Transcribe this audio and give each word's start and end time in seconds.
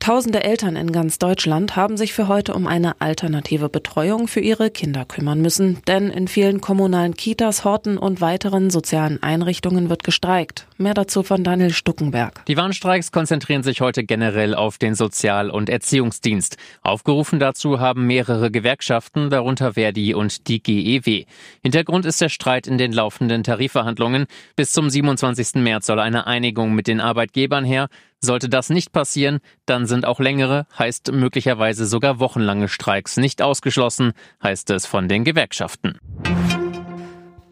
Tausende 0.00 0.44
Eltern 0.44 0.76
in 0.76 0.92
ganz 0.92 1.18
Deutschland 1.18 1.74
haben 1.74 1.96
sich 1.96 2.12
für 2.12 2.28
heute 2.28 2.54
um 2.54 2.66
eine 2.66 3.00
alternative 3.00 3.68
Betreuung 3.68 4.28
für 4.28 4.40
ihre 4.40 4.70
Kinder 4.70 5.04
kümmern 5.04 5.40
müssen, 5.40 5.82
denn 5.86 6.10
in 6.10 6.28
vielen 6.28 6.60
kommunalen 6.60 7.14
Kitas, 7.14 7.64
Horten 7.64 7.98
und 7.98 8.20
weiteren 8.20 8.70
sozialen 8.70 9.22
Einrichtungen 9.22 9.90
wird 9.90 10.04
gestreikt. 10.04 10.66
Mehr 10.76 10.94
dazu 10.94 11.22
von 11.22 11.42
Daniel 11.42 11.72
Stuckenberg. 11.72 12.44
Die 12.46 12.56
Warnstreiks 12.56 13.12
konzentrieren 13.12 13.62
sich 13.62 13.80
heute 13.80 14.04
generell 14.04 14.54
auf 14.54 14.78
den 14.78 14.94
Sozial- 14.94 15.50
und 15.50 15.68
Erziehungsdienst. 15.68 16.56
Aufgerufen 16.82 17.40
dazu 17.40 17.80
haben 17.80 18.06
mehrere 18.06 18.50
Gewerkschaften, 18.50 19.30
darunter 19.30 19.74
Verdi 19.74 20.14
und 20.14 20.48
die 20.48 20.62
GEW. 20.62 21.24
Hintergrund 21.62 22.06
ist 22.06 22.20
der 22.20 22.28
Streit 22.28 22.66
in 22.66 22.78
den 22.78 22.92
laufenden 22.92 23.42
Tarifverhandlungen. 23.42 24.26
Bis 24.54 24.72
zum 24.72 24.88
27. 24.88 25.56
März 25.56 25.86
soll 25.86 25.98
eine 25.98 26.26
Einigung 26.26 26.74
mit 26.74 26.86
den 26.86 27.00
Arbeitgebern 27.00 27.64
her. 27.64 27.88
Sollte 28.20 28.48
das 28.48 28.68
nicht 28.68 28.92
passieren, 28.92 29.38
dann 29.64 29.86
sind 29.86 30.04
auch 30.04 30.18
längere, 30.18 30.66
heißt 30.76 31.12
möglicherweise 31.12 31.86
sogar 31.86 32.18
wochenlange 32.18 32.68
Streiks 32.68 33.16
nicht 33.16 33.42
ausgeschlossen, 33.42 34.12
heißt 34.42 34.70
es 34.70 34.86
von 34.86 35.08
den 35.08 35.24
Gewerkschaften. 35.24 35.98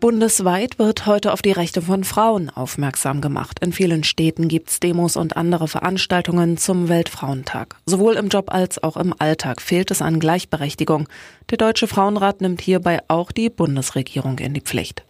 Bundesweit 0.01 0.79
wird 0.79 1.07
heute 1.07 1.33
auf 1.33 1.41
die 1.41 1.53
Rechte 1.53 1.83
von 1.83 2.05
Frauen 2.05 2.51
aufmerksam 2.51 3.21
gemacht. 3.21 3.59
In 3.63 3.73
vielen 3.73 4.05
Städten 4.05 4.49
gibt's 4.49 4.79
Demos 4.79 5.17
und 5.17 5.37
andere 5.37 5.69
Veranstaltungen 5.69 6.59
zum 6.59 6.89
Weltfrauentag. 6.89 7.77
Sowohl 7.87 8.15
im 8.15 8.29
Job 8.29 8.53
als 8.53 8.83
auch 8.83 8.97
im 8.99 9.15
Alltag 9.19 9.63
fehlt 9.63 9.91
es 9.91 10.03
an 10.03 10.21
Gleichberechtigung. 10.21 11.09
Der 11.51 11.59
Deutsche 11.59 11.87
Frauenrat 11.87 12.41
nimmt 12.41 12.61
hierbei 12.61 13.01
auch 13.09 13.33
die 13.33 13.49
Bundesregierung 13.49 14.39
in 14.39 14.53
die 14.53 14.61
Pflicht. 14.61 15.06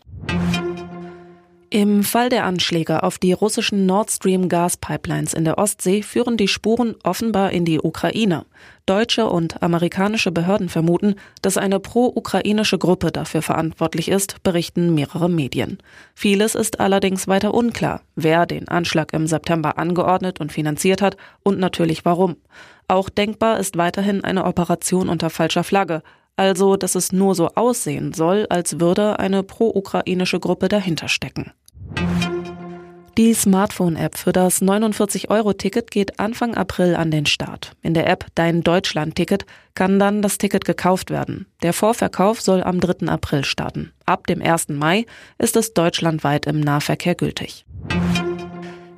Im 1.70 2.04
Fall 2.04 2.28
der 2.28 2.44
Anschläge 2.44 3.02
auf 3.02 3.18
die 3.18 3.32
russischen 3.32 3.86
Nord 3.86 4.12
Stream 4.12 4.48
Gaspipelines 4.48 5.34
in 5.34 5.44
der 5.44 5.58
Ostsee 5.58 6.02
führen 6.02 6.36
die 6.36 6.46
Spuren 6.46 6.94
offenbar 7.02 7.50
in 7.50 7.64
die 7.64 7.80
Ukraine. 7.80 8.46
Deutsche 8.86 9.26
und 9.26 9.64
amerikanische 9.64 10.30
Behörden 10.30 10.68
vermuten, 10.68 11.16
dass 11.42 11.56
eine 11.56 11.80
pro-ukrainische 11.80 12.78
Gruppe 12.78 13.10
dafür 13.10 13.42
verantwortlich 13.42 14.08
ist, 14.08 14.44
berichten 14.44 14.94
mehrere 14.94 15.28
Medien. 15.28 15.78
Vieles 16.14 16.54
ist 16.54 16.78
allerdings 16.78 17.26
weiter 17.26 17.52
unklar, 17.52 18.02
wer 18.14 18.46
den 18.46 18.68
Anschlag 18.68 19.12
im 19.12 19.26
September 19.26 19.76
angeordnet 19.76 20.40
und 20.40 20.52
finanziert 20.52 21.02
hat 21.02 21.16
und 21.42 21.58
natürlich 21.58 22.04
warum. 22.04 22.36
Auch 22.86 23.08
denkbar 23.08 23.58
ist 23.58 23.76
weiterhin 23.76 24.22
eine 24.22 24.44
Operation 24.44 25.08
unter 25.08 25.30
falscher 25.30 25.64
Flagge, 25.64 26.04
also 26.36 26.76
dass 26.76 26.94
es 26.94 27.12
nur 27.12 27.34
so 27.34 27.48
aussehen 27.54 28.12
soll, 28.12 28.46
als 28.48 28.80
würde 28.80 29.18
eine 29.18 29.42
pro-ukrainische 29.42 30.40
Gruppe 30.40 30.68
dahinter 30.68 31.08
stecken. 31.08 31.52
Die 33.18 33.32
Smartphone-App 33.32 34.18
für 34.18 34.32
das 34.32 34.60
49-Euro-Ticket 34.60 35.90
geht 35.90 36.20
Anfang 36.20 36.54
April 36.54 36.94
an 36.94 37.10
den 37.10 37.24
Start. 37.24 37.72
In 37.80 37.94
der 37.94 38.06
App 38.08 38.26
Dein 38.34 38.62
Deutschland-Ticket 38.62 39.46
kann 39.74 39.98
dann 39.98 40.20
das 40.20 40.36
Ticket 40.36 40.66
gekauft 40.66 41.08
werden. 41.08 41.46
Der 41.62 41.72
Vorverkauf 41.72 42.42
soll 42.42 42.62
am 42.62 42.78
3. 42.78 43.08
April 43.08 43.42
starten. 43.46 43.90
Ab 44.04 44.26
dem 44.26 44.42
1. 44.42 44.68
Mai 44.68 45.06
ist 45.38 45.56
es 45.56 45.72
deutschlandweit 45.72 46.44
im 46.44 46.60
Nahverkehr 46.60 47.14
gültig. 47.14 47.64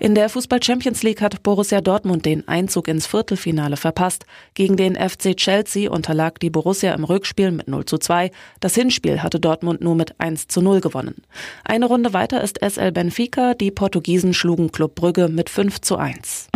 In 0.01 0.15
der 0.15 0.29
Fußball 0.29 0.63
Champions 0.63 1.03
League 1.03 1.21
hat 1.21 1.43
Borussia 1.43 1.81
Dortmund 1.81 2.25
den 2.25 2.47
Einzug 2.47 2.87
ins 2.87 3.09
Viertelfinale 3.09 3.77
verpasst. 3.77 4.27
Gegen 4.55 4.77
den 4.77 4.95
FC 4.95 5.37
Chelsea 5.37 5.91
unterlag 5.91 6.39
die 6.39 6.51
Borussia 6.51 6.95
im 6.95 7.03
Rückspiel 7.03 7.51
mit 7.51 7.67
0 7.67 7.85
zu 7.85 7.99
2. 7.99 8.31
Das 8.61 8.77
Hinspiel 8.77 9.25
hatte 9.25 9.41
Dortmund 9.41 9.81
nur 9.81 9.97
mit 9.97 10.21
1 10.21 10.47
zu 10.47 10.63
0 10.63 10.81
gewonnen. 10.81 11.17
Eine 11.65 11.87
Runde 11.87 12.13
weiter 12.13 12.43
ist 12.43 12.61
SL 12.63 12.93
Benfica. 12.93 13.55
Die 13.55 13.73
Portugiesen 13.73 14.35
schlugen 14.35 14.71
Club 14.71 14.95
Brügge 14.95 15.29
mit 15.29 15.51
5 15.51 15.81
zu 15.81 15.97
1. 15.97 16.47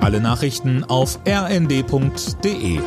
Alle 0.00 0.20
Nachrichten 0.20 0.84
auf 0.84 1.18
rnd.de 1.26 2.78